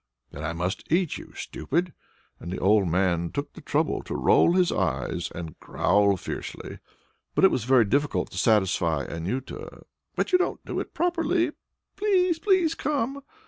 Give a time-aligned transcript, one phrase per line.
[0.31, 1.93] "Then I must eat you, stupid!"
[2.39, 6.79] And the old man took the trouble to roll his eyes and growl fiercely.
[7.35, 9.83] But it was very difficult to satisfy Anjuta.
[10.15, 11.51] "But you don't do it properly.
[11.97, 13.21] Please, please come!"